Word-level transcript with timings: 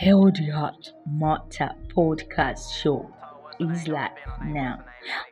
Healthy 0.00 0.48
Heart 0.48 0.94
Matter 1.06 1.72
podcast 1.94 2.72
show 2.72 3.14
is 3.58 3.86
live 3.86 4.08
now. 4.46 4.82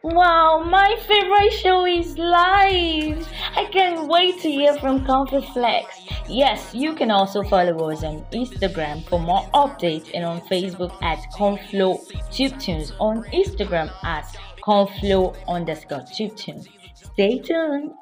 Wow, 0.03 0.63
my 0.63 0.95
favorite 1.07 1.55
show 1.55 1.87
is 1.87 2.19
live. 2.19 3.27
I 3.57 3.65
can't 3.73 4.07
wait 4.09 4.43
to 4.43 4.51
hear 4.51 4.75
from 4.75 5.07
Comfy 5.07 5.41
Flex. 5.55 6.03
Yes, 6.29 6.75
you 6.75 6.95
can 6.95 7.11
also 7.11 7.43
follow 7.45 7.91
us 7.91 8.05
on 8.05 8.27
Instagram 8.31 9.09
for 9.09 9.19
more 9.19 9.49
updates 9.55 10.11
and 10.13 10.23
on 10.23 10.43
Facebook 10.43 10.95
at 11.03 11.19
Conflow 11.35 11.97
Tube 12.31 12.61
Tunes, 12.61 12.93
on 13.01 13.25
Instagram 13.33 13.91
at 14.05 14.27
Conflow 14.63 15.35
underscore 15.49 16.05
Tube 16.15 16.37
Tunes. 16.37 16.69
Stay 16.93 17.39
tuned. 17.39 17.93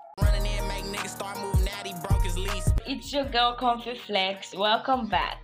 It's 2.88 3.12
your 3.12 3.24
girl 3.26 3.54
Comfy 3.54 3.94
Flex. 3.94 4.52
Welcome 4.52 5.08
back. 5.08 5.38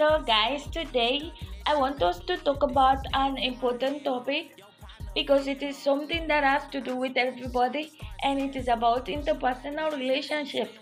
So, 0.00 0.22
guys, 0.26 0.66
today 0.66 1.30
I 1.66 1.76
want 1.76 2.02
us 2.02 2.20
to 2.20 2.38
talk 2.38 2.62
about 2.62 3.04
an 3.12 3.36
important 3.36 4.02
topic 4.02 4.62
because 5.14 5.46
it 5.46 5.62
is 5.62 5.76
something 5.76 6.26
that 6.26 6.42
has 6.42 6.62
to 6.70 6.80
do 6.80 6.96
with 6.96 7.18
everybody 7.18 7.92
and 8.22 8.40
it 8.40 8.56
is 8.56 8.68
about 8.68 9.08
interpersonal 9.08 9.92
relationship. 9.92 10.72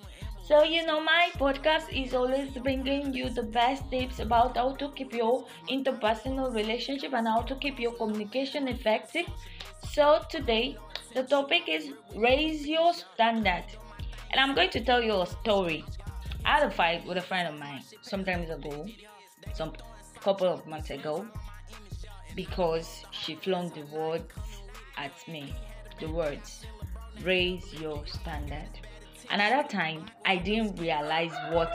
So, 0.40 0.62
you 0.62 0.86
know, 0.86 1.00
my 1.00 1.30
podcast 1.34 1.90
is 1.90 2.14
always 2.14 2.50
bringing 2.58 3.12
you 3.12 3.28
the 3.28 3.42
best 3.42 3.90
tips 3.90 4.20
about 4.20 4.56
how 4.56 4.76
to 4.76 4.92
keep 4.92 5.12
your 5.12 5.44
interpersonal 5.68 6.54
relationship 6.54 7.12
and 7.12 7.26
how 7.26 7.40
to 7.40 7.56
keep 7.56 7.80
your 7.80 7.94
communication 7.94 8.68
effective. 8.68 9.26
So, 9.94 10.20
today 10.30 10.76
the 11.16 11.24
topic 11.24 11.68
is 11.68 11.90
raise 12.14 12.68
your 12.68 12.94
standard. 12.94 13.64
And 14.30 14.40
I'm 14.40 14.54
going 14.54 14.70
to 14.70 14.84
tell 14.84 15.02
you 15.02 15.22
a 15.22 15.26
story. 15.26 15.84
I 16.48 16.60
had 16.60 16.62
a 16.62 16.70
fight 16.70 17.06
with 17.06 17.18
a 17.18 17.20
friend 17.20 17.46
of 17.46 17.60
mine 17.60 17.82
some 18.00 18.24
time 18.24 18.40
ago 18.50 18.86
some 19.52 19.70
couple 20.22 20.46
of 20.46 20.66
months 20.66 20.88
ago 20.88 21.26
because 22.34 23.04
she 23.10 23.34
flung 23.34 23.68
the 23.68 23.82
words 23.94 24.32
at 24.96 25.12
me. 25.28 25.54
The 26.00 26.08
words 26.08 26.64
raise 27.22 27.74
your 27.74 28.02
standard. 28.06 28.70
And 29.30 29.42
at 29.42 29.50
that 29.50 29.68
time 29.68 30.06
i 30.24 30.36
didn't 30.36 30.80
realize 30.80 31.34
what 31.50 31.70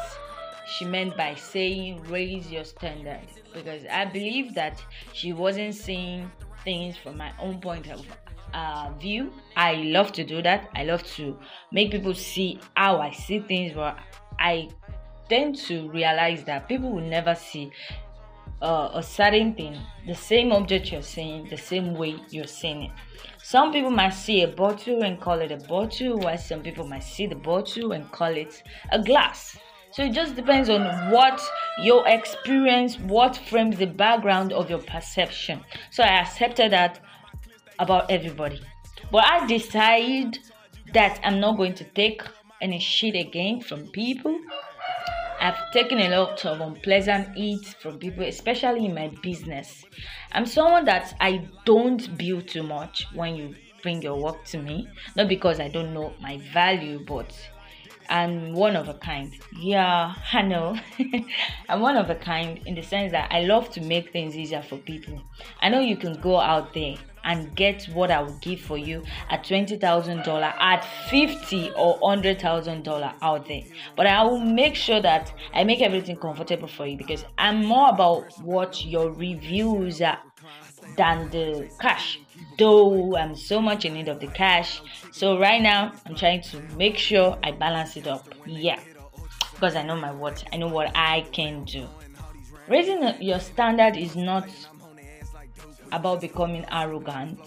she 0.66 0.86
meant 0.86 1.16
by 1.16 1.36
saying 1.36 2.02
raise 2.10 2.52
your 2.52 2.64
standard 2.64 3.28
because 3.54 3.84
i 3.92 4.06
believe 4.06 4.56
that 4.56 4.84
she 5.14 5.34
wasn't 5.34 5.76
seeing 5.76 6.32
things 6.64 6.98
from 6.98 7.16
my 7.16 7.32
own 7.40 7.62
point 7.62 7.92
of 7.92 8.04
uh, 8.54 8.92
view. 9.00 9.34
I 9.56 9.74
love 9.76 10.12
to 10.14 10.24
do 10.24 10.42
that. 10.44 10.70
I 10.76 10.84
love 10.84 11.04
to 11.16 11.38
make 11.72 11.92
people 11.92 12.14
see 12.14 12.60
how 12.76 12.98
i 12.98 13.12
see 13.12 13.40
things 13.40 13.74
but 13.74 13.98
i 14.44 14.70
tend 15.30 15.56
to 15.56 15.90
realize 15.90 16.44
that 16.44 16.68
people 16.68 16.92
will 16.92 17.10
never 17.10 17.34
see 17.34 17.72
uh, 18.64 18.90
a 18.94 19.04
certain 19.04 19.54
thing, 19.54 19.78
the 20.08 20.16
same 20.16 20.52
object 20.52 20.92
you're 20.92 21.02
seeing, 21.02 21.48
the 21.50 21.58
same 21.58 21.94
way 21.96 22.16
you're 22.30 22.48
seeing 22.48 22.84
it. 22.84 22.92
Some 23.42 23.74
people 23.74 23.92
might 23.92 24.14
see 24.14 24.44
a 24.44 24.48
bottle 24.48 25.04
and 25.04 25.20
call 25.20 25.40
it 25.40 25.52
a 25.52 25.58
bottle, 25.68 26.18
while 26.20 26.38
some 26.38 26.62
people 26.62 26.88
might 26.88 27.04
see 27.04 27.28
the 27.28 27.36
bottle 27.36 27.92
and 27.92 28.10
call 28.12 28.34
it 28.34 28.64
a 28.92 29.02
glass. 29.02 29.58
So 29.92 30.04
it 30.04 30.14
just 30.14 30.36
depends 30.36 30.70
on 30.70 31.12
what 31.12 31.42
your 31.80 32.08
experience, 32.08 32.98
what 33.00 33.36
frames 33.36 33.78
the 33.78 33.86
background 33.86 34.54
of 34.54 34.70
your 34.70 34.80
perception. 34.80 35.64
So 35.92 36.04
I 36.04 36.22
accepted 36.22 36.72
that 36.72 37.02
about 37.80 38.10
everybody. 38.10 38.62
But 39.12 39.26
I 39.26 39.46
decide 39.46 40.40
that 40.94 41.20
I'm 41.24 41.40
not 41.40 41.58
going 41.58 41.76
to 41.76 41.84
take 41.84 42.24
any 42.64 42.80
shit 42.80 43.16
again 43.16 43.62
from 43.62 43.88
people 43.88 44.40
I've 45.44 45.72
taken 45.74 46.00
a 46.00 46.08
lot 46.08 46.46
of 46.46 46.62
unpleasant 46.62 47.36
heat 47.36 47.76
from 47.82 48.00
people, 48.00 48.24
especially 48.24 48.86
in 48.86 48.96
my 48.96 49.10
business. 49.22 49.84
I'm 50.32 50.46
someone 50.46 50.86
that 50.86 51.18
I 51.20 51.50
don't 51.66 52.18
build 52.18 52.48
too 52.48 52.64
much 52.64 53.08
when 53.14 53.36
you 53.36 53.54
bring 53.82 54.02
your 54.02 54.16
work 54.16 54.46
to 54.46 54.58
me, 54.58 54.88
not 55.18 55.28
because 55.28 55.60
I 55.60 55.68
don't 55.68 55.94
know 55.94 56.14
my 56.22 56.38
value, 56.54 57.04
but 57.06 57.38
I'm 58.08 58.54
one 58.54 58.78
of 58.78 58.88
a 58.88 58.94
kind. 58.94 59.36
Yeah, 59.60 60.16
I 60.32 60.44
know. 60.44 60.78
I'm 61.68 61.82
one 61.82 61.98
of 61.98 62.10
a 62.10 62.16
kind 62.16 62.62
in 62.66 62.76
the 62.76 62.82
sense 62.82 63.12
that 63.12 63.30
I 63.30 63.42
love 63.42 63.70
to 63.72 63.82
make 63.82 64.14
things 64.14 64.38
easier 64.38 64.62
for 64.62 64.78
people. 64.78 65.22
I 65.62 65.68
know 65.68 65.82
you 65.82 65.98
can 65.98 66.22
go 66.22 66.40
out 66.40 66.74
there 66.74 66.96
and 67.24 67.56
get 67.56 67.86
what 67.94 68.12
I 68.12 68.22
will 68.22 68.38
give 68.42 68.60
for 68.60 68.78
you 68.78 69.04
at 69.30 69.44
twenty 69.44 69.78
thousand 69.78 70.24
dollar, 70.24 70.54
at 70.60 70.86
fifty 71.10 71.72
or 71.76 72.00
hundred 72.04 72.42
thousand 72.42 72.84
dollar 72.84 73.14
out 73.22 73.48
there. 73.48 73.64
But 73.96 74.08
I 74.08 74.24
will 74.24 74.40
make 74.40 74.76
sure 74.76 75.02
that 75.02 75.34
I 75.54 75.64
make 75.64 75.82
everything 75.82 76.18
comfortable 76.18 76.68
for 76.68 76.86
you 76.86 76.98
because 76.98 77.26
I'm 77.38 77.66
more 77.66 77.90
about 77.90 78.32
what 78.42 78.86
your 78.86 79.12
reviews 79.12 80.02
are 80.02 80.20
than 80.98 81.30
the 81.30 81.70
cash. 81.80 82.20
Though 82.60 83.16
I'm 83.16 83.36
so 83.36 83.62
much 83.62 83.86
in 83.86 83.94
need 83.94 84.10
of 84.10 84.20
the 84.20 84.28
cash, 84.28 84.82
so 85.12 85.40
right 85.40 85.62
now 85.62 85.92
I'm 86.06 86.16
trying 86.16 86.42
to 86.44 86.62
make 86.78 86.98
sure 86.98 87.38
I 87.42 87.52
balance 87.52 87.98
it 87.98 88.06
up. 88.06 88.28
Yeah, 88.46 88.80
because 89.54 89.76
I 89.76 89.84
know 89.84 89.96
my 89.96 90.12
what, 90.12 90.44
I 90.54 90.58
know 90.58 90.68
what 90.68 90.92
I 90.94 91.22
can 91.32 91.64
do. 91.64 91.88
Raising 92.68 93.22
your 93.22 93.40
standard 93.40 93.98
is 93.98 94.16
not 94.16 94.48
about 95.94 96.22
becoming 96.22 96.66
arrogant 96.72 97.40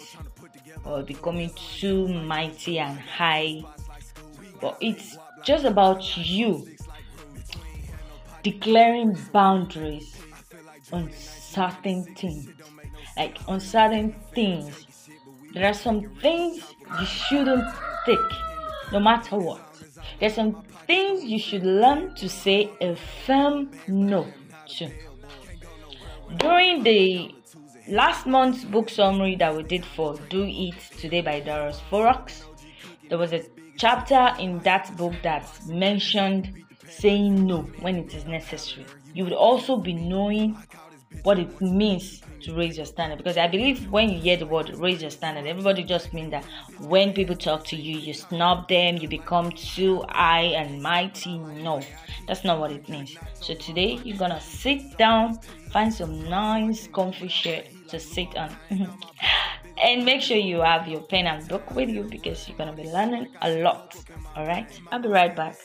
or 0.84 1.02
becoming 1.02 1.50
too 1.78 2.08
mighty 2.08 2.78
and 2.78 2.98
high, 2.98 3.62
but 4.60 4.78
it's 4.80 5.18
just 5.44 5.64
about 5.64 6.16
you 6.16 6.66
declaring 8.42 9.18
boundaries 9.32 10.16
on 10.92 11.10
certain 11.12 12.04
things. 12.14 12.48
Like 13.16 13.38
on 13.48 13.60
certain 13.60 14.14
things, 14.34 14.86
there 15.52 15.66
are 15.66 15.74
some 15.74 16.08
things 16.20 16.62
you 17.00 17.06
shouldn't 17.06 17.64
take, 18.04 18.18
no 18.92 19.00
matter 19.00 19.36
what. 19.36 19.60
There's 20.20 20.34
some 20.34 20.62
things 20.86 21.24
you 21.24 21.38
should 21.38 21.64
learn 21.64 22.14
to 22.14 22.28
say 22.28 22.70
a 22.80 22.94
firm 22.94 23.70
no 23.88 24.26
to. 24.76 24.90
During 26.36 26.82
the 26.82 27.35
last 27.88 28.26
month's 28.26 28.64
book 28.64 28.88
summary 28.88 29.36
that 29.36 29.54
we 29.56 29.62
did 29.62 29.84
for 29.84 30.16
Do 30.28 30.44
It 30.44 30.74
Today 30.98 31.20
by 31.20 31.40
Darius 31.40 31.80
Foroux, 31.90 32.44
there 33.08 33.18
was 33.18 33.32
a 33.32 33.44
chapter 33.78 34.34
in 34.40 34.58
that 34.60 34.96
book 34.96 35.14
that 35.22 35.48
mentioned 35.66 36.64
saying 36.88 37.46
no 37.46 37.62
when 37.80 37.96
it 37.96 38.14
is 38.14 38.24
necessary. 38.24 38.86
You 39.14 39.24
would 39.24 39.32
also 39.32 39.76
be 39.76 39.92
knowing 39.92 40.56
what 41.22 41.38
it 41.38 41.60
means 41.60 42.22
to 42.42 42.54
raise 42.54 42.76
your 42.76 42.86
standard 42.86 43.18
because 43.18 43.36
I 43.36 43.46
believe 43.46 43.90
when 43.90 44.10
you 44.10 44.20
hear 44.20 44.36
the 44.36 44.46
word 44.46 44.76
raise 44.76 45.00
your 45.00 45.10
standard, 45.10 45.46
everybody 45.46 45.84
just 45.84 46.12
means 46.12 46.32
that 46.32 46.44
when 46.80 47.12
people 47.12 47.36
talk 47.36 47.64
to 47.66 47.76
you, 47.76 47.98
you 47.98 48.12
snub 48.12 48.68
them, 48.68 48.96
you 48.96 49.08
become 49.08 49.50
too 49.52 50.04
high 50.08 50.52
and 50.56 50.82
mighty. 50.82 51.38
No, 51.38 51.80
that's 52.26 52.44
not 52.44 52.58
what 52.58 52.72
it 52.72 52.88
means. 52.88 53.16
So 53.34 53.54
today 53.54 54.00
you're 54.04 54.18
gonna 54.18 54.40
sit 54.40 54.98
down, 54.98 55.38
find 55.70 55.92
some 55.94 56.28
nice 56.28 56.88
comfy 56.88 57.28
shirt 57.28 57.66
to 57.88 58.00
sit 58.00 58.36
on. 58.36 58.56
and 59.82 60.04
make 60.04 60.22
sure 60.22 60.36
you 60.36 60.60
have 60.60 60.88
your 60.88 61.00
pen 61.02 61.26
and 61.26 61.46
book 61.48 61.74
with 61.74 61.88
you 61.88 62.02
because 62.02 62.48
you're 62.48 62.56
gonna 62.56 62.72
be 62.72 62.84
learning 62.84 63.28
a 63.42 63.58
lot. 63.58 63.96
All 64.34 64.46
right, 64.46 64.68
I'll 64.90 65.00
be 65.00 65.08
right 65.08 65.34
back. 65.34 65.56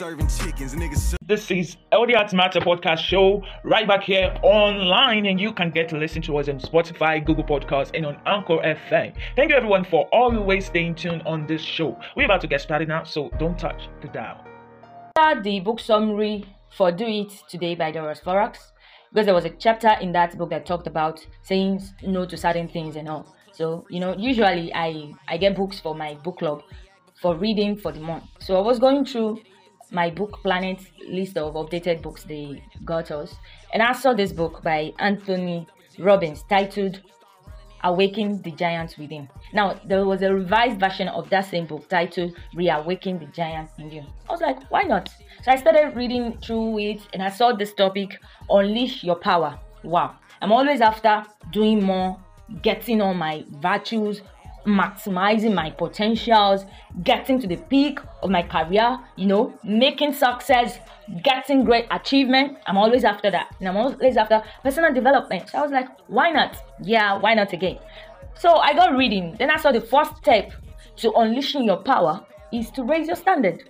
This 1.25 1.51
is 1.51 1.77
Healthy 1.91 2.13
Heart 2.13 2.33
Matter 2.33 2.59
podcast 2.59 2.99
show 2.99 3.43
right 3.63 3.87
back 3.87 4.03
here 4.03 4.35
online, 4.43 5.25
and 5.25 5.39
you 5.39 5.53
can 5.53 5.71
get 5.71 5.87
to 5.89 5.97
listen 5.97 6.21
to 6.23 6.37
us 6.37 6.49
on 6.49 6.59
Spotify, 6.59 7.25
Google 7.25 7.43
Podcasts, 7.43 7.91
and 7.93 8.05
on 8.05 8.19
Anchor 8.25 8.57
FM. 8.57 9.13
Thank 9.35 9.51
you 9.51 9.55
everyone 9.55 9.85
for 9.85 10.05
always 10.11 10.65
staying 10.65 10.95
tuned 10.95 11.23
on 11.25 11.47
this 11.47 11.61
show. 11.61 11.97
We're 12.15 12.25
about 12.25 12.41
to 12.41 12.47
get 12.47 12.61
started 12.61 12.87
now, 12.89 13.03
so 13.03 13.29
don't 13.39 13.57
touch 13.57 13.89
the 14.01 14.07
dial. 14.09 14.45
The 15.43 15.59
book 15.59 15.79
summary 15.79 16.45
for 16.69 16.91
Do 16.91 17.05
It 17.05 17.31
Today 17.47 17.75
by 17.75 17.91
Darius 17.91 18.19
Foroux 18.19 18.57
because 19.11 19.25
there 19.25 19.35
was 19.35 19.45
a 19.45 19.49
chapter 19.49 19.89
in 20.01 20.11
that 20.13 20.37
book 20.37 20.49
that 20.49 20.65
talked 20.65 20.87
about 20.87 21.25
saying 21.41 21.81
no 22.03 22.25
to 22.25 22.37
certain 22.37 22.67
things 22.67 22.95
and 22.95 23.09
all. 23.09 23.25
So 23.51 23.85
you 23.89 23.99
know, 23.99 24.15
usually 24.17 24.73
I 24.73 25.13
I 25.27 25.37
get 25.37 25.55
books 25.55 25.79
for 25.79 25.93
my 25.95 26.15
book 26.15 26.39
club 26.39 26.63
for 27.21 27.35
reading 27.35 27.77
for 27.77 27.91
the 27.91 27.99
month. 27.99 28.23
So 28.39 28.57
I 28.57 28.61
was 28.61 28.79
going 28.79 29.05
through 29.05 29.41
my 29.91 30.09
book 30.09 30.39
planet 30.41 30.79
list 31.07 31.37
of 31.37 31.53
updated 31.55 32.01
books 32.01 32.23
they 32.23 32.63
got 32.85 33.11
us, 33.11 33.35
and 33.73 33.83
I 33.83 33.91
saw 33.93 34.13
this 34.13 34.31
book 34.31 34.63
by 34.63 34.93
Anthony 34.99 35.67
Robbins 35.99 36.43
titled 36.49 37.01
Awaken 37.83 38.41
the 38.41 38.51
Giant 38.51 38.95
Within. 38.97 39.29
Now, 39.53 39.79
there 39.85 40.05
was 40.05 40.21
a 40.21 40.33
revised 40.33 40.79
version 40.79 41.07
of 41.07 41.29
that 41.29 41.45
same 41.45 41.65
book 41.65 41.87
titled 41.89 42.35
Reawaken 42.53 43.19
the 43.19 43.25
Giant 43.27 43.69
in 43.79 43.91
You. 43.91 44.03
I 44.29 44.31
was 44.31 44.41
like, 44.41 44.63
why 44.71 44.83
not? 44.83 45.09
So 45.43 45.51
I 45.51 45.55
started 45.55 45.95
reading 45.95 46.37
through 46.37 46.79
it 46.79 47.01
and 47.13 47.23
I 47.23 47.29
saw 47.29 47.53
this 47.53 47.73
topic 47.73 48.19
Unleash 48.49 49.03
Your 49.03 49.15
Power. 49.15 49.59
Wow. 49.83 50.15
I'm 50.41 50.51
always 50.51 50.81
after 50.81 51.23
doing 51.51 51.83
more, 51.83 52.19
getting 52.61 53.01
all 53.01 53.13
my 53.13 53.43
virtues, 53.61 54.21
maximizing 54.65 55.53
my 55.53 55.69
potentials, 55.71 56.65
getting 57.03 57.39
to 57.39 57.47
the 57.47 57.57
peak 57.57 57.99
of 58.21 58.29
my 58.29 58.43
career, 58.43 58.99
you 59.15 59.25
know, 59.25 59.53
making 59.63 60.13
success, 60.13 60.79
getting 61.23 61.63
great 61.63 61.85
achievement. 61.91 62.57
I'm 62.67 62.77
always 62.77 63.03
after 63.03 63.31
that. 63.31 63.55
And 63.59 63.67
I'm 63.67 63.77
always 63.77 64.17
after 64.17 64.43
personal 64.63 64.93
development. 64.93 65.49
So 65.49 65.59
I 65.59 65.61
was 65.61 65.71
like, 65.71 65.87
why 66.07 66.31
not? 66.31 66.57
Yeah, 66.81 67.17
why 67.17 67.33
not 67.33 67.53
again? 67.53 67.79
So 68.35 68.55
I 68.57 68.73
got 68.73 68.95
reading. 68.95 69.35
Then 69.37 69.49
I 69.49 69.57
saw 69.57 69.71
the 69.71 69.81
first 69.81 70.15
step 70.17 70.51
to 70.97 71.11
unleashing 71.13 71.63
your 71.63 71.77
power 71.77 72.25
is 72.51 72.69
to 72.71 72.83
raise 72.83 73.07
your 73.07 73.15
standard. 73.15 73.63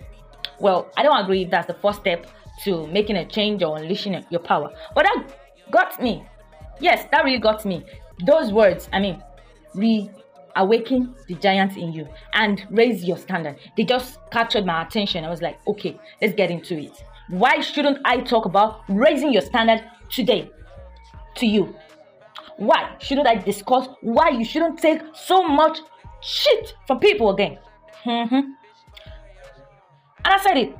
Well, 0.60 0.90
I 0.96 1.02
don't 1.02 1.18
agree 1.22 1.42
if 1.42 1.50
that's 1.50 1.66
the 1.66 1.74
first 1.74 2.00
step 2.00 2.26
to 2.64 2.86
making 2.88 3.16
a 3.16 3.24
change 3.24 3.62
or 3.62 3.78
unleashing 3.78 4.24
your 4.30 4.40
power. 4.40 4.70
But 4.94 5.04
that 5.04 5.38
got 5.70 6.02
me. 6.02 6.24
Yes, 6.80 7.06
that 7.10 7.24
really 7.24 7.38
got 7.38 7.64
me. 7.64 7.84
Those 8.26 8.52
words, 8.52 8.88
I 8.92 9.00
mean, 9.00 9.22
reawaken 10.56 11.14
the 11.28 11.34
giant 11.34 11.76
in 11.76 11.92
you 11.92 12.08
and 12.34 12.66
raise 12.70 13.04
your 13.04 13.16
standard. 13.16 13.56
They 13.76 13.84
just 13.84 14.18
captured 14.30 14.66
my 14.66 14.82
attention. 14.82 15.24
I 15.24 15.30
was 15.30 15.42
like, 15.42 15.58
okay, 15.66 15.98
let's 16.20 16.34
get 16.34 16.50
into 16.50 16.78
it. 16.78 17.04
Why 17.28 17.60
shouldn't 17.60 17.98
I 18.04 18.18
talk 18.18 18.44
about 18.44 18.82
raising 18.88 19.32
your 19.32 19.42
standard 19.42 19.84
today 20.10 20.50
to 21.36 21.46
you? 21.46 21.74
Why 22.56 22.94
shouldn't 22.98 23.26
I 23.26 23.36
discuss 23.36 23.88
why 24.02 24.30
you 24.30 24.44
shouldn't 24.44 24.78
take 24.78 25.00
so 25.14 25.42
much 25.42 25.78
shit 26.20 26.74
from 26.86 27.00
people 27.00 27.30
again? 27.30 27.58
Mm-hmm. 28.04 28.34
And 30.24 30.34
I 30.34 30.38
said 30.42 30.56
it. 30.56 30.76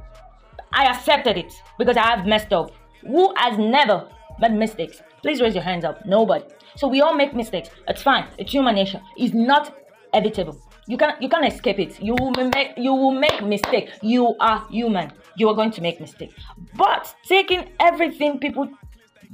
I 0.73 0.87
accepted 0.87 1.37
it 1.37 1.53
because 1.79 1.97
I 1.97 2.07
have 2.07 2.27
messed 2.27 2.53
up. 2.53 2.73
Who 3.03 3.35
has 3.37 3.59
never 3.59 4.09
made 4.39 4.53
mistakes? 4.53 5.03
Please 5.23 5.41
raise 5.41 5.55
your 5.55 5.65
hands 5.65 5.85
up. 5.85 6.05
Nobody. 6.07 6.45
So 6.77 6.89
we 6.89 7.01
all 7.01 7.15
make 7.15 7.35
mistakes. 7.35 7.71
It's 7.89 8.03
fine. 8.03 8.27
It's 8.39 8.53
human 8.53 8.75
nature. 8.75 9.01
It's 9.17 9.35
not 9.35 9.77
evitable. 10.15 10.59
You 10.87 10.97
can 10.97 11.15
you 11.21 11.29
can't 11.29 11.47
escape 11.47 11.79
it. 11.79 12.03
You 12.03 12.15
will 12.19 12.33
make 12.33 12.73
you 12.77 12.93
will 12.93 13.13
make 13.13 13.43
mistake. 13.43 13.91
You 14.03 14.35
are 14.41 14.67
human. 14.69 15.13
You 15.37 15.49
are 15.49 15.55
going 15.55 15.71
to 15.73 15.81
make 15.81 16.01
mistake. 16.01 16.35
But 16.77 17.15
taking 17.27 17.71
everything 17.81 18.39
people 18.39 18.69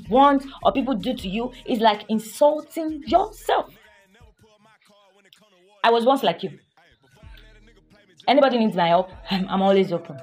want 0.09 0.45
or 0.63 0.73
people 0.73 0.95
do 0.95 1.15
to 1.15 1.29
you 1.29 1.53
is 1.67 1.81
like 1.81 2.05
insulting 2.09 3.03
yourself. 3.07 3.75
I 5.83 5.91
was 5.91 6.05
once 6.05 6.23
like 6.23 6.43
you. 6.43 6.59
Anybody 8.27 8.59
needs 8.59 8.77
my 8.77 8.89
help, 8.89 9.11
I'm 9.31 9.63
always 9.63 9.91
open. 9.91 10.19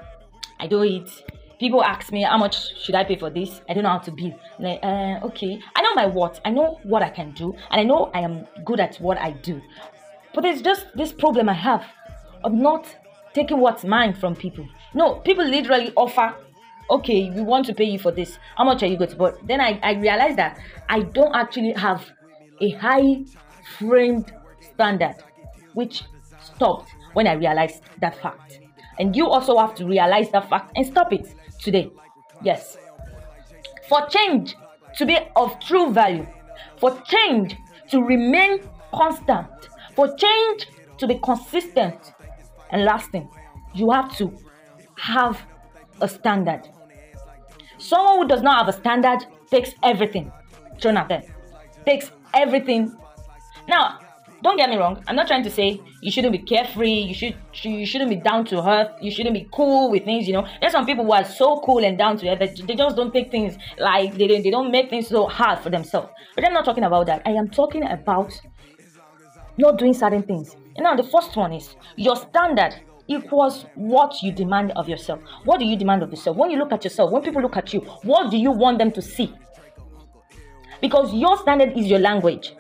I 0.60 0.68
do 0.68 0.83
it. 0.83 1.10
People 1.60 1.84
ask 1.84 2.12
me 2.12 2.24
how 2.24 2.38
much 2.38 2.75
should 2.84 2.96
I 2.96 3.04
pay 3.04 3.16
for 3.16 3.30
this. 3.30 3.62
I 3.69 3.74
don't 3.74 3.84
know 3.84 3.90
how 3.90 4.00
to 4.00 4.12
bill. 4.12 4.34
Like, 4.60 4.80
uh, 4.84 5.19
okay, 5.24 5.60
I 5.75 5.81
know 5.81 5.94
my 5.94 6.06
what. 6.06 6.42
I 6.46 6.52
know 6.52 6.80
what 6.84 7.02
I 7.02 7.10
can 7.10 7.31
do, 7.31 7.54
and 7.72 7.81
I 7.81 7.84
know 7.84 8.12
I 8.13 8.22
am 8.22 8.46
good 8.66 8.80
at 8.80 8.98
what 8.98 9.18
I 9.18 9.31
do. 9.31 9.62
But 10.34 10.42
there's 10.42 10.62
just 10.62 10.88
this 10.96 11.13
problem 11.13 11.48
I 11.50 11.54
have 11.54 11.86
of 12.44 12.54
not 12.54 12.94
taking 13.34 13.60
what's 13.60 13.84
mine 13.84 14.13
from 14.13 14.36
people. 14.36 14.68
No, 14.94 15.16
people 15.16 15.46
literally 15.46 15.92
offer 15.96 16.36
okay, 16.90 17.30
we 17.31 17.42
want 17.42 17.66
to 17.66 17.74
pay 17.74 17.86
you 17.86 18.00
for 18.00 18.12
this. 18.12 18.38
How 18.56 18.63
much 18.63 18.84
are 18.84 18.88
you 18.88 18.98
going 18.98 19.10
to? 19.10 19.16
But 19.16 19.46
then 19.48 19.62
I, 19.62 19.80
I 19.81 19.94
realized 19.94 20.38
that 20.38 20.60
I 20.90 21.02
don't 21.02 21.36
actually 21.36 21.74
have 21.74 22.06
a 22.62 22.69
high 22.72 23.25
framed 23.78 24.34
standard, 24.62 25.16
which 25.74 26.04
stopped 26.40 26.90
when 27.13 27.28
I 27.28 27.34
realized 27.34 27.84
that 28.00 28.22
fact. 28.22 28.60
And 29.00 29.15
you 29.15 29.27
also 29.27 29.57
have 29.57 29.75
to 29.75 29.86
realize 29.86 30.30
that 30.31 30.50
fact 30.50 30.71
and 30.75 30.86
stop 30.86 31.12
it 31.13 31.33
today. 31.59 31.92
Yes. 32.42 32.77
For 33.88 34.07
change 34.07 34.56
to 34.97 35.06
be 35.06 35.18
of 35.36 35.59
true 35.59 35.92
value, 35.92 36.25
for 36.77 37.00
change 37.01 37.56
to 37.92 38.01
remain 38.01 38.62
constant, 38.94 39.47
for 39.95 40.15
change 40.15 40.68
to 40.97 41.07
be 41.07 41.19
consistent 41.24 42.13
and 42.71 42.86
lasting, 42.86 43.30
you 43.74 43.92
have 43.92 44.15
to 44.18 44.33
have 44.97 45.42
a 46.01 46.07
standard. 46.07 46.68
Someone 47.77 48.18
who 48.18 48.27
does 48.27 48.42
not 48.42 48.65
have 48.65 48.74
a 48.74 48.77
standard 48.77 49.25
takes 49.51 49.71
everything 49.83 50.31
at 50.83 51.25
takes 51.86 52.12
everything. 52.33 52.95
Now, 53.68 54.00
don't 54.45 54.57
get 54.57 54.69
me 54.69 54.77
wrong. 54.77 55.03
I'm 55.07 55.15
not 55.15 55.27
trying 55.27 55.44
to 55.44 55.50
say 55.50 55.81
you 56.01 56.12
shouldn't 56.12 56.31
be 56.31 56.39
carefree. 56.39 57.00
You 57.01 57.13
should 57.13 57.36
you 57.63 57.86
shouldn't 57.86 58.09
be 58.09 58.15
down 58.15 58.45
to 58.45 58.68
earth. 58.68 58.92
You 59.01 59.12
shouldn't 59.12 59.33
be 59.33 59.47
cool 59.51 59.89
with 59.92 60.06
things. 60.06 60.27
You 60.27 60.33
know, 60.33 60.47
there's 60.62 60.71
some 60.71 60.86
people 60.86 61.03
who 61.03 61.12
are 61.12 61.25
so 61.25 61.62
cool 61.65 61.83
and 61.83 61.97
down 61.97 62.18
to 62.18 62.30
earth 62.30 62.39
that 62.39 62.68
they 62.68 62.75
just 62.75 62.95
don't 62.95 63.12
take 63.12 63.31
things 63.31 63.57
like 63.77 64.15
they 64.15 64.27
don't, 64.27 64.44
they 64.44 64.51
don't 64.51 64.71
make 64.71 64.89
things 64.89 65.07
so 65.07 65.27
hard 65.27 65.59
for 65.59 65.69
themselves. 65.69 66.09
But 66.36 66.45
I'm 66.45 66.53
not 66.53 66.63
talking 66.63 66.83
about 66.83 67.07
that. 67.07 67.21
I 67.25 67.31
am 67.31 67.50
talking 67.50 67.83
about 67.83 68.39
not 69.57 69.77
doing 69.77 69.94
certain 69.94 70.24
things. 70.24 70.56
You 70.77 70.83
know, 70.83 70.95
the 70.95 71.03
first 71.03 71.36
one 71.36 71.53
is 71.53 71.75
your 71.95 72.15
standard 72.15 72.75
equals 73.07 73.65
what 73.75 74.21
you 74.21 74.31
demand 74.31 74.71
of 74.75 74.89
yourself. 74.89 75.21
What 75.44 75.59
do 75.59 75.65
you 75.65 75.77
demand 75.77 76.03
of 76.03 76.12
yourself? 76.12 76.38
When 76.38 76.51
you 76.51 76.57
look 76.57 76.71
at 76.71 76.83
yourself, 76.83 77.12
when 77.12 77.21
people 77.21 77.42
look 77.42 77.57
at 77.57 77.74
you, 77.74 77.80
what 78.03 78.31
do 78.31 78.38
you 78.38 78.51
want 78.51 78.80
them 78.80 78.92
to 78.92 79.01
see? 79.01 79.33
Because 80.81 81.13
your 81.13 81.38
standard 81.38 81.77
is 81.77 81.88
your 81.88 82.00
language. 82.00 82.53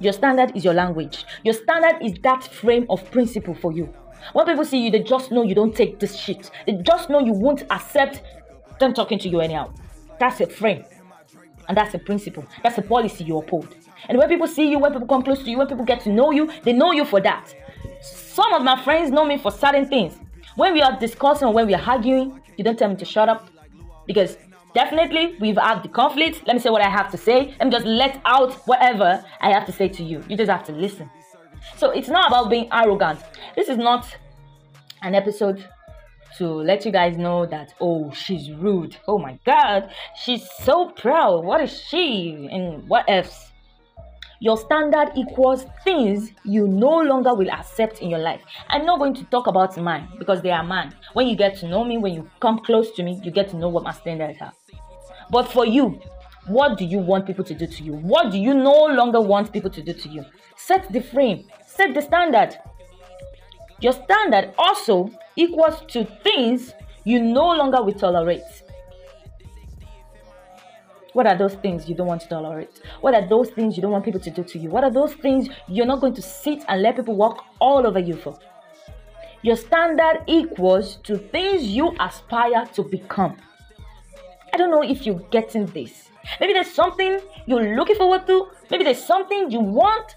Your 0.00 0.12
standard 0.12 0.56
is 0.56 0.64
your 0.64 0.74
language. 0.74 1.24
Your 1.44 1.54
standard 1.54 2.04
is 2.04 2.14
that 2.22 2.44
frame 2.44 2.86
of 2.90 3.10
principle 3.10 3.54
for 3.54 3.72
you. 3.72 3.92
When 4.32 4.46
people 4.46 4.64
see 4.64 4.84
you, 4.84 4.90
they 4.90 5.00
just 5.00 5.30
know 5.30 5.42
you 5.42 5.54
don't 5.54 5.74
take 5.74 6.00
this 6.00 6.16
shit. 6.16 6.50
They 6.66 6.74
just 6.82 7.10
know 7.10 7.20
you 7.20 7.32
won't 7.32 7.62
accept 7.70 8.22
them 8.80 8.94
talking 8.94 9.18
to 9.20 9.28
you 9.28 9.40
anyhow. 9.40 9.72
That's 10.18 10.40
a 10.40 10.46
frame. 10.46 10.84
And 11.68 11.76
that's 11.76 11.94
a 11.94 11.98
principle. 11.98 12.44
That's 12.62 12.78
a 12.78 12.82
policy 12.82 13.24
you 13.24 13.38
uphold. 13.38 13.74
And 14.08 14.18
when 14.18 14.28
people 14.28 14.46
see 14.46 14.70
you, 14.70 14.78
when 14.78 14.92
people 14.92 15.06
come 15.06 15.22
close 15.22 15.42
to 15.42 15.50
you, 15.50 15.58
when 15.58 15.66
people 15.66 15.84
get 15.84 16.00
to 16.02 16.10
know 16.10 16.30
you, 16.30 16.50
they 16.62 16.72
know 16.72 16.92
you 16.92 17.04
for 17.04 17.20
that. 17.20 17.54
Some 18.02 18.52
of 18.52 18.62
my 18.62 18.82
friends 18.82 19.10
know 19.10 19.24
me 19.24 19.38
for 19.38 19.50
certain 19.50 19.86
things. 19.86 20.18
When 20.56 20.74
we 20.74 20.82
are 20.82 20.98
discussing 20.98 21.48
or 21.48 21.54
when 21.54 21.66
we 21.66 21.74
are 21.74 21.82
arguing, 21.82 22.40
you 22.56 22.64
don't 22.64 22.78
tell 22.78 22.88
me 22.88 22.96
to 22.96 23.04
shut 23.04 23.28
up 23.28 23.48
because 24.06 24.36
definitely 24.74 25.36
we've 25.40 25.56
had 25.56 25.82
the 25.82 25.88
conflict. 25.88 26.42
Let 26.46 26.54
me 26.54 26.60
say 26.60 26.70
what 26.70 26.82
I 26.82 26.90
have 26.90 27.10
to 27.12 27.16
say. 27.16 27.54
Let 27.58 27.64
me 27.64 27.70
just 27.70 27.86
let 27.86 28.20
out 28.24 28.52
whatever 28.66 29.24
I 29.40 29.52
have 29.52 29.66
to 29.66 29.72
say 29.72 29.88
to 29.88 30.02
you. 30.02 30.22
You 30.28 30.36
just 30.36 30.50
have 30.50 30.64
to 30.64 30.72
listen. 30.72 31.10
So 31.76 31.90
it's 31.90 32.08
not 32.08 32.28
about 32.28 32.50
being 32.50 32.68
arrogant. 32.72 33.20
This 33.56 33.68
is 33.68 33.78
not 33.78 34.06
an 35.02 35.14
episode 35.14 35.64
to 36.38 36.46
let 36.46 36.84
you 36.84 36.90
guys 36.90 37.16
know 37.16 37.46
that 37.46 37.74
oh 37.80 38.10
she's 38.12 38.50
rude. 38.52 38.96
Oh 39.06 39.18
my 39.18 39.38
god, 39.46 39.90
she's 40.16 40.48
so 40.62 40.90
proud. 40.90 41.44
What 41.44 41.60
is 41.60 41.80
she? 41.88 42.48
And 42.50 42.88
what 42.88 43.08
else? 43.08 43.52
Your 44.40 44.58
standard 44.58 45.12
equals 45.16 45.64
things 45.84 46.32
you 46.44 46.66
no 46.66 46.98
longer 46.98 47.34
will 47.34 47.50
accept 47.50 48.02
in 48.02 48.10
your 48.10 48.18
life. 48.18 48.42
I'm 48.68 48.84
not 48.84 48.98
going 48.98 49.14
to 49.14 49.24
talk 49.24 49.46
about 49.46 49.76
mine 49.78 50.08
because 50.18 50.42
they 50.42 50.50
are 50.50 50.64
mine. 50.64 50.92
When 51.14 51.28
you 51.28 51.36
get 51.36 51.56
to 51.58 51.68
know 51.68 51.84
me, 51.84 51.96
when 51.98 52.12
you 52.12 52.28
come 52.40 52.58
close 52.58 52.90
to 52.96 53.02
me, 53.02 53.20
you 53.24 53.30
get 53.30 53.48
to 53.50 53.56
know 53.56 53.68
what 53.68 53.84
my 53.84 53.92
standards 53.92 54.38
are. 54.42 54.52
But 55.30 55.50
for 55.50 55.66
you, 55.66 56.00
what 56.46 56.76
do 56.76 56.84
you 56.84 56.98
want 56.98 57.26
people 57.26 57.44
to 57.44 57.54
do 57.54 57.66
to 57.66 57.82
you? 57.82 57.92
What 57.94 58.30
do 58.30 58.38
you 58.38 58.54
no 58.54 58.84
longer 58.86 59.20
want 59.20 59.52
people 59.52 59.70
to 59.70 59.82
do 59.82 59.92
to 59.92 60.08
you? 60.08 60.24
Set 60.56 60.92
the 60.92 61.00
frame, 61.00 61.46
set 61.66 61.94
the 61.94 62.02
standard. 62.02 62.58
Your 63.80 63.92
standard 63.92 64.54
also 64.58 65.10
equals 65.36 65.82
to 65.88 66.04
things 66.22 66.74
you 67.04 67.20
no 67.20 67.48
longer 67.48 67.82
will 67.82 67.94
tolerate. 67.94 68.42
What 71.14 71.26
are 71.28 71.36
those 71.36 71.54
things 71.54 71.88
you 71.88 71.94
don't 71.94 72.08
want 72.08 72.22
to 72.22 72.28
tolerate? 72.28 72.80
What 73.00 73.14
are 73.14 73.26
those 73.26 73.48
things 73.50 73.76
you 73.76 73.82
don't 73.82 73.92
want 73.92 74.04
people 74.04 74.20
to 74.20 74.30
do 74.30 74.42
to 74.42 74.58
you? 74.58 74.68
What 74.68 74.82
are 74.84 74.90
those 74.90 75.14
things 75.14 75.48
you're 75.68 75.86
not 75.86 76.00
going 76.00 76.14
to 76.14 76.22
sit 76.22 76.64
and 76.66 76.82
let 76.82 76.96
people 76.96 77.14
walk 77.14 77.44
all 77.60 77.86
over 77.86 78.00
you 78.00 78.16
for? 78.16 78.36
Your 79.42 79.56
standard 79.56 80.24
equals 80.26 80.96
to 81.04 81.16
things 81.16 81.62
you 81.64 81.94
aspire 82.00 82.66
to 82.74 82.82
become. 82.82 83.36
I 84.54 84.56
don't 84.56 84.70
know 84.70 84.84
if 84.84 85.04
you're 85.04 85.18
getting 85.32 85.66
this. 85.66 86.10
Maybe 86.38 86.52
there's 86.52 86.70
something 86.70 87.18
you're 87.44 87.74
looking 87.74 87.96
forward 87.96 88.24
to. 88.28 88.50
Maybe 88.70 88.84
there's 88.84 89.04
something 89.04 89.50
you 89.50 89.58
want. 89.58 90.14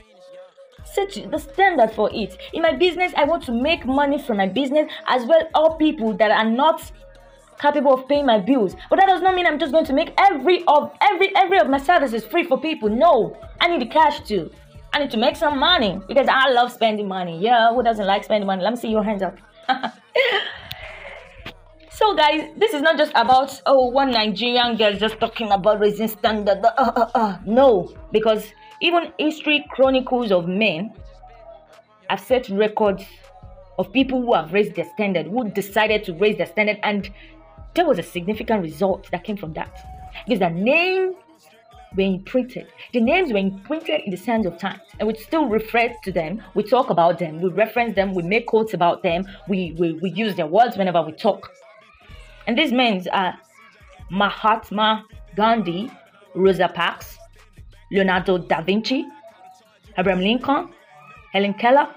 Set 0.85 1.11
the 1.31 1.39
standard 1.39 1.89
for 1.89 2.11
it. 2.13 2.37
In 2.53 2.61
my 2.61 2.73
business, 2.73 3.13
I 3.17 3.23
want 3.23 3.41
to 3.45 3.51
make 3.51 3.87
money 3.87 4.21
from 4.21 4.37
my 4.37 4.47
business 4.47 4.91
as 5.07 5.25
well 5.25 5.41
all 5.55 5.75
people 5.77 6.13
that 6.17 6.29
are 6.29 6.47
not 6.47 6.91
capable 7.59 7.95
of 7.95 8.07
paying 8.07 8.27
my 8.27 8.37
bills. 8.39 8.75
But 8.91 8.99
that 8.99 9.07
does 9.07 9.23
not 9.23 9.33
mean 9.33 9.47
I'm 9.47 9.57
just 9.57 9.71
going 9.71 9.85
to 9.85 9.93
make 9.93 10.13
every 10.19 10.63
of 10.67 10.91
every 11.01 11.35
every 11.35 11.57
of 11.57 11.67
my 11.67 11.79
services 11.79 12.23
free 12.23 12.43
for 12.43 12.61
people. 12.61 12.89
No, 12.89 13.35
I 13.59 13.69
need 13.69 13.81
the 13.81 13.87
cash 13.87 14.19
too. 14.19 14.51
I 14.93 14.99
need 14.99 15.09
to 15.09 15.17
make 15.17 15.35
some 15.35 15.57
money 15.57 15.99
because 16.07 16.27
I 16.29 16.51
love 16.51 16.71
spending 16.71 17.07
money. 17.07 17.39
Yeah, 17.39 17.73
who 17.73 17.81
doesn't 17.81 18.05
like 18.05 18.23
spending 18.23 18.45
money? 18.45 18.61
Let 18.61 18.73
me 18.73 18.79
see 18.79 18.89
your 18.89 19.03
hands 19.03 19.23
up. 19.23 19.35
so, 21.97 22.13
guys, 22.15 22.51
this 22.57 22.75
is 22.75 22.83
not 22.83 22.95
just 22.95 23.11
about 23.15 23.59
oh 23.65 23.87
one 23.89 24.11
Nigerian 24.11 24.77
girl 24.77 24.93
just 24.93 25.19
talking 25.19 25.51
about 25.51 25.79
raising 25.79 26.07
standard. 26.07 26.63
Uh, 26.63 26.71
uh, 26.77 27.09
uh. 27.15 27.37
No, 27.43 27.91
because 28.11 28.45
even 28.81 29.11
history 29.17 29.65
chronicles 29.71 30.31
of 30.31 30.47
men 30.47 30.93
have 32.07 32.19
set 32.19 32.49
records 32.49 33.03
of 33.79 33.91
people 33.91 34.21
who 34.21 34.35
have 34.35 34.53
raised 34.53 34.75
their 34.75 34.87
standard, 34.93 35.25
who 35.25 35.49
decided 35.49 36.03
to 36.03 36.13
raise 36.13 36.37
their 36.37 36.45
standard, 36.45 36.77
and 36.83 37.09
there 37.73 37.87
was 37.87 37.97
a 37.97 38.03
significant 38.03 38.61
result 38.61 39.09
that 39.09 39.23
came 39.23 39.37
from 39.37 39.53
that. 39.53 39.73
Because 40.27 40.39
the 40.39 40.49
name 40.51 41.15
were 41.95 42.03
imprinted. 42.03 42.67
The 42.93 43.01
names 43.01 43.31
were 43.31 43.39
imprinted 43.39 44.01
in 44.05 44.11
the 44.11 44.17
sands 44.17 44.45
of 44.45 44.59
time, 44.59 44.81
and 44.99 45.07
we 45.07 45.15
still 45.15 45.47
refer 45.47 45.91
to 46.03 46.11
them. 46.11 46.43
We 46.53 46.61
talk 46.61 46.91
about 46.91 47.17
them. 47.17 47.41
We 47.41 47.49
reference 47.49 47.95
them. 47.95 48.13
We 48.13 48.21
make 48.21 48.45
quotes 48.45 48.75
about 48.75 49.01
them. 49.01 49.25
We 49.47 49.75
we, 49.79 49.93
we 49.93 50.11
use 50.11 50.35
their 50.35 50.45
words 50.45 50.77
whenever 50.77 51.01
we 51.01 51.13
talk. 51.13 51.51
And 52.47 52.57
these 52.57 52.71
men 52.71 53.05
are 53.11 53.37
Mahatma 54.09 55.05
Gandhi, 55.35 55.91
Rosa 56.33 56.69
Parks, 56.69 57.17
Leonardo 57.91 58.37
da 58.37 58.61
Vinci, 58.61 59.05
Abraham 59.97 60.21
Lincoln, 60.21 60.69
Helen 61.33 61.53
Keller, 61.53 61.87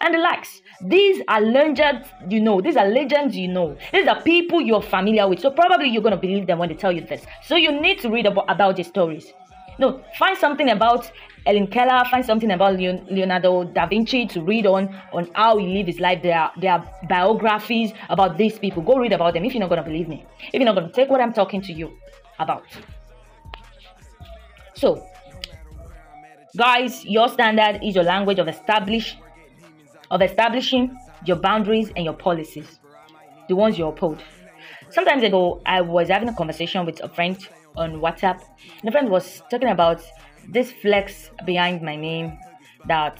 and 0.00 0.14
the 0.14 0.18
likes. 0.18 0.60
These 0.82 1.22
are 1.28 1.40
legends 1.40 2.06
you 2.28 2.40
know. 2.40 2.60
These 2.60 2.76
are 2.76 2.86
legends 2.86 3.34
you 3.36 3.48
know. 3.48 3.76
These 3.92 4.06
are 4.06 4.20
people 4.22 4.60
you're 4.60 4.82
familiar 4.82 5.26
with. 5.26 5.40
So 5.40 5.50
probably 5.50 5.88
you're 5.88 6.02
going 6.02 6.14
to 6.14 6.20
believe 6.20 6.46
them 6.46 6.58
when 6.58 6.68
they 6.68 6.74
tell 6.74 6.92
you 6.92 7.00
this. 7.00 7.24
So 7.42 7.56
you 7.56 7.72
need 7.80 8.00
to 8.00 8.10
read 8.10 8.26
about, 8.26 8.44
about 8.48 8.76
these 8.76 8.88
stories. 8.88 9.32
No, 9.78 10.02
find 10.18 10.36
something 10.38 10.70
about 10.70 11.10
Ellen 11.46 11.66
Keller, 11.66 12.04
find 12.10 12.24
something 12.24 12.50
about 12.50 12.78
Leonardo 12.78 13.64
da 13.64 13.86
Vinci 13.86 14.26
to 14.26 14.42
read 14.42 14.66
on 14.66 14.88
on 15.12 15.28
how 15.34 15.58
he 15.58 15.66
lived 15.66 15.88
his 15.88 16.00
life. 16.00 16.22
There 16.22 16.38
are, 16.38 16.52
there 16.60 16.72
are 16.72 16.90
biographies 17.08 17.92
about 18.08 18.38
these 18.38 18.58
people. 18.58 18.82
Go 18.82 18.96
read 18.96 19.12
about 19.12 19.34
them 19.34 19.44
if 19.44 19.52
you're 19.52 19.60
not 19.60 19.68
going 19.68 19.82
to 19.82 19.88
believe 19.88 20.08
me. 20.08 20.24
If 20.52 20.54
you're 20.54 20.64
not 20.64 20.74
going 20.74 20.86
to 20.86 20.92
take 20.92 21.10
what 21.10 21.20
I'm 21.20 21.32
talking 21.32 21.60
to 21.62 21.72
you 21.72 21.92
about. 22.38 22.64
So, 24.74 25.06
guys, 26.56 27.04
your 27.04 27.28
standard 27.28 27.80
is 27.82 27.94
your 27.94 28.04
language 28.04 28.38
of 28.38 28.48
establish 28.48 29.16
of 30.10 30.22
establishing 30.22 30.96
your 31.24 31.36
boundaries 31.36 31.90
and 31.96 32.04
your 32.04 32.14
policies, 32.14 32.78
the 33.48 33.56
ones 33.56 33.78
you 33.78 33.86
uphold. 33.86 34.22
Sometimes 34.94 35.24
ago, 35.24 35.60
I 35.66 35.80
was 35.80 36.08
having 36.08 36.28
a 36.28 36.32
conversation 36.32 36.86
with 36.86 37.02
a 37.02 37.08
friend 37.08 37.36
on 37.76 37.94
WhatsApp, 38.00 38.40
and 38.78 38.84
the 38.84 38.92
friend 38.92 39.10
was 39.10 39.42
talking 39.50 39.70
about 39.70 40.00
this 40.46 40.70
flex 40.70 41.30
behind 41.44 41.82
my 41.82 41.96
name 41.96 42.38
that 42.86 43.18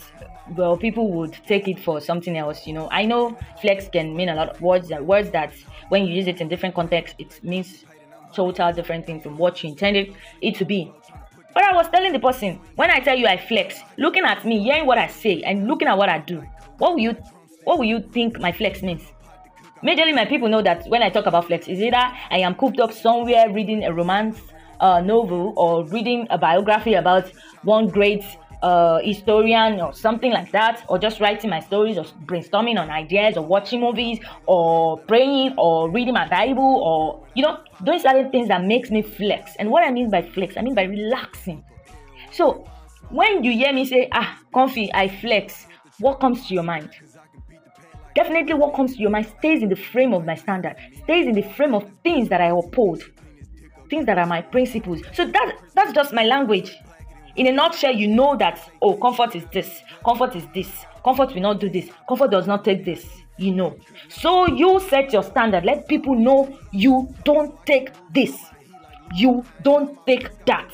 well 0.57 0.77
people 0.77 1.11
would 1.11 1.33
take 1.49 1.67
it 1.67 1.81
for 1.81 1.99
something 1.99 2.37
else 2.37 2.67
you 2.67 2.75
know 2.75 2.87
i 2.93 3.03
know 3.03 3.35
flex 3.63 3.89
can 3.89 4.15
mean 4.15 4.29
a 4.29 4.35
lot 4.35 4.51
of 4.51 4.61
words 4.61 4.91
that 4.91 5.03
words 5.03 5.31
that 5.31 5.51
when 5.89 6.07
you 6.07 6.15
use 6.15 6.27
it 6.27 6.39
in 6.43 6.49
different 6.49 6.75
contexts 6.75 7.17
it 7.19 7.43
means 7.43 7.87
total 8.35 8.71
different 8.71 9.07
thing 9.07 9.23
from 9.23 9.39
what 9.39 9.63
you 9.63 9.71
intended 9.71 10.15
it 10.43 10.55
to 10.55 10.67
be 10.67 10.93
but 11.55 11.65
i 11.65 11.73
was 11.73 11.89
telling 11.89 12.13
the 12.13 12.19
person 12.19 12.61
when 12.77 12.91
i 12.91 13.01
tell 13.01 13.17
you 13.17 13.27
i 13.27 13.39
flex 13.39 13.81
looking 13.97 14.25
at 14.25 14.45
me 14.45 14.63
hearing 14.63 14.85
what 14.85 14.99
i 14.99 15.07
say 15.07 15.43
and 15.45 15.67
looking 15.67 15.89
at 15.89 15.97
what 15.97 16.11
i 16.11 16.19
do 16.19 16.45
what 16.77 16.93
will 16.93 17.01
you 17.01 17.17
what 17.65 17.79
will 17.79 17.87
you 17.87 18.01
think 18.01 18.39
my 18.39 18.53
flex 18.53 18.83
means? 18.83 19.03
Majorly, 19.85 20.15
my 20.15 20.25
people 20.25 20.49
know 20.49 20.63
that 20.63 20.87
when 20.87 21.03
I 21.03 21.11
talk 21.11 21.27
about 21.27 21.45
flex, 21.45 21.69
is 21.69 21.79
either 21.79 22.11
I 22.31 22.39
am 22.39 22.55
cooped 22.55 22.81
up 22.81 22.91
somewhere 22.91 23.51
reading 23.53 23.85
a 23.85 23.93
romance 23.93 24.41
uh, 24.81 25.03
novel 25.03 25.53
or 25.59 25.85
reading 25.89 26.27
a 26.31 26.39
biography 26.39 26.95
about 26.95 27.31
one 27.65 27.89
great 27.89 28.25
uh, 28.63 28.99
historian 29.05 29.83
or 29.83 29.93
something 29.93 30.33
like 30.33 30.51
that, 30.53 30.83
or 30.89 30.99
just 30.99 31.21
writing 31.21 31.51
my 31.51 31.61
stories 31.61 31.99
or 31.99 32.05
brainstorming 32.25 32.79
on 32.81 32.89
ideas 32.89 33.37
or 33.37 33.45
watching 33.45 33.81
movies 33.81 34.21
or 34.47 34.97
praying 35.01 35.55
or 35.59 35.91
reading 35.91 36.15
my 36.15 36.27
Bible 36.29 36.81
or, 36.83 37.27
you 37.35 37.43
know, 37.43 37.59
doing 37.85 37.99
certain 37.99 38.31
things 38.31 38.49
that 38.49 38.65
makes 38.65 38.91
me 38.91 39.03
flex. 39.03 39.55
And 39.59 39.71
what 39.71 39.85
I 39.85 39.91
mean 39.91 40.09
by 40.09 40.23
flex, 40.23 40.57
I 40.57 40.63
mean 40.63 40.75
by 40.75 40.85
relaxing. 40.85 41.63
So 42.33 42.67
when 43.11 43.45
you 43.45 43.53
hear 43.53 43.75
me 43.75 43.85
say, 43.85 44.09
ah, 44.13 44.39
comfy, 44.55 44.91
I 44.95 45.09
flex, 45.09 45.67
what 45.99 46.21
comes 46.21 46.47
to 46.49 46.55
your 46.55 46.63
mind? 46.63 46.89
Definitely, 48.15 48.55
what 48.55 48.75
comes 48.75 48.95
to 48.95 49.01
your 49.01 49.11
mind 49.11 49.27
stays 49.39 49.63
in 49.63 49.69
the 49.69 49.77
frame 49.77 50.15
of 50.15 50.25
my 50.25 50.37
standard, 50.37 50.77
stays 51.03 51.27
in 51.27 51.35
the 51.35 51.43
frame 51.43 51.75
of 51.75 51.91
things 52.05 52.29
that 52.29 52.41
I 52.41 52.47
uphold, 52.47 53.03
things 53.91 54.07
that 54.07 54.19
are 54.19 54.27
my 54.27 54.41
principles. 54.41 55.03
So 55.13 55.27
that 55.27 55.57
that's 55.75 55.93
just 55.93 56.13
my 56.13 56.25
language. 56.25 56.77
In 57.37 57.49
a 57.49 57.53
nutshell, 57.53 57.95
you 57.95 58.07
know 58.07 58.37
that 58.37 58.71
oh, 58.81 58.97
comfort 58.97 59.35
is 59.35 59.45
this, 59.53 59.83
comfort 60.05 60.37
is 60.37 60.47
this, 60.55 60.71
comfort 61.05 61.35
will 61.35 61.43
not 61.43 61.59
do 61.59 61.69
this, 61.69 61.91
comfort 62.09 62.31
does 62.31 62.47
not 62.47 62.65
take 62.65 62.85
this. 62.85 63.05
You 63.37 63.53
know. 63.53 63.77
So 64.09 64.47
you 64.47 64.79
set 64.79 65.13
your 65.13 65.25
standard. 65.25 65.65
Let 65.65 65.89
people 65.89 66.15
know 66.15 66.57
you 66.71 67.13
don't 67.25 67.67
take 67.67 67.91
this. 68.13 68.39
You 69.13 69.45
don't 69.63 69.99
take 70.07 70.45
that. 70.45 70.71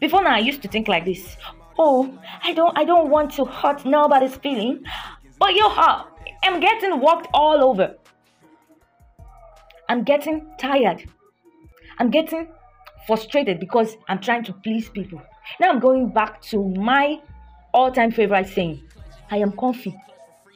Before 0.00 0.24
now, 0.24 0.34
I 0.34 0.40
used 0.40 0.62
to 0.62 0.68
think 0.68 0.88
like 0.88 1.04
this 1.04 1.36
oh 1.78 2.12
i 2.42 2.52
don't 2.52 2.76
i 2.76 2.84
don't 2.84 3.08
want 3.08 3.32
to 3.32 3.44
hurt 3.44 3.84
nobody's 3.84 4.36
feeling 4.36 4.84
but 5.38 5.54
you 5.54 5.64
are 5.64 6.06
i'm 6.44 6.60
getting 6.60 7.00
walked 7.00 7.28
all 7.34 7.62
over. 7.64 7.96
I'm 9.90 10.04
getting 10.04 10.46
tired. 10.58 11.04
I'm 11.98 12.10
getting 12.10 12.48
frustrated 13.06 13.58
because 13.58 13.96
i'm 14.08 14.20
trying 14.20 14.44
to 14.44 14.52
please 14.52 14.88
people. 14.88 15.20
Now 15.60 15.70
i'm 15.70 15.80
going 15.80 16.10
back 16.10 16.42
to 16.50 16.62
my 16.62 17.20
all-time 17.74 18.10
favorite 18.12 18.48
saying. 18.48 18.82
I 19.30 19.38
am 19.38 19.52
comfy. 19.52 19.94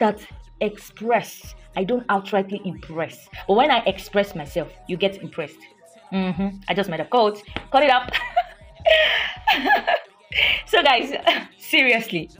That 0.01 0.19
express. 0.61 1.55
I 1.77 1.85
don't 1.85 2.07
outrightly 2.09 2.65
impress. 2.67 3.29
But 3.49 3.55
when 3.55 3.71
i 3.71 3.79
express 3.87 4.35
myself 4.35 4.69
you 4.89 4.97
get 4.97 5.23
impressed. 5.23 5.59
Mm-hmm. 6.13 6.59
i 6.69 6.75
just 6.75 6.91
made 6.91 7.01
a 7.01 7.07
quote. 7.07 7.43
Cut 7.71 7.83
it 7.83 7.91
up. 7.91 8.11
So 10.67 10.83
guys 10.83 11.13
seriously 11.59 12.31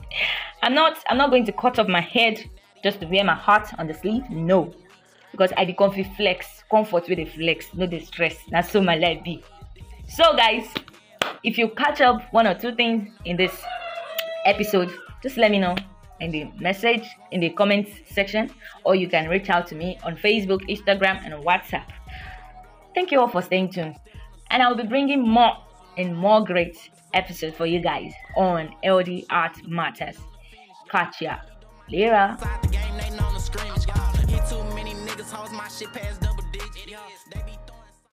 i'm 0.63 0.73
not 0.73 0.97
i'm 1.09 1.17
not 1.17 1.29
going 1.29 1.45
to 1.45 1.51
cut 1.51 1.77
off 1.77 1.87
my 1.87 2.01
head 2.01 2.43
just 2.83 2.99
to 3.01 3.05
wear 3.07 3.23
my 3.23 3.35
heart 3.35 3.67
on 3.77 3.87
the 3.87 3.93
sleeve 3.93 4.27
no. 4.29 4.73
Because 5.31 5.51
i 5.57 5.65
be 5.65 5.73
comfy 5.73 6.03
flex 6.15 6.63
comfort 6.71 7.07
with 7.09 7.19
a 7.19 7.25
flex 7.25 7.73
no 7.73 7.85
distress. 7.85 8.37
That's 8.49 8.71
so 8.71 8.81
my 8.81 8.95
life 8.95 9.23
be. 9.23 9.43
So 10.07 10.35
guys 10.35 10.67
if 11.43 11.57
you 11.57 11.69
catch 11.69 11.99
up 12.01 12.21
one 12.31 12.47
or 12.47 12.55
two 12.55 12.73
things 12.75 13.09
in 13.25 13.35
this 13.35 13.61
episode 14.45 14.93
just 15.21 15.37
let 15.37 15.51
me 15.51 15.59
know 15.59 15.75
in 16.21 16.31
the 16.31 16.45
message 16.59 17.05
in 17.31 17.41
the 17.41 17.49
comments 17.49 17.91
section 18.09 18.49
or 18.85 18.95
you 18.95 19.09
can 19.09 19.27
reach 19.27 19.49
out 19.49 19.67
to 19.67 19.75
me 19.75 19.97
on 20.03 20.15
facebook 20.15 20.61
instagram 20.69 21.19
and 21.25 21.33
whatsapp. 21.43 21.85
Thank 22.95 23.11
you 23.11 23.19
all 23.19 23.27
for 23.27 23.41
staying 23.41 23.71
tuned. 23.71 23.95
And 24.49 24.63
i'll 24.63 24.75
be 24.75 24.83
bringing 24.83 25.27
more 25.27 25.57
and 25.97 26.15
more 26.15 26.43
great 26.43 26.77
episodes 27.13 27.55
for 27.57 27.65
you 27.65 27.79
guys 27.79 28.13
on 28.35 28.73
Healthy 28.83 29.25
Heart 29.29 29.67
Matters. 29.67 30.17
Catch 30.93 31.21
ya 31.25 31.41
later. 31.89 32.37